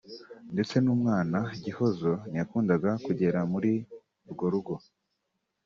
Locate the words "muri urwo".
3.53-4.45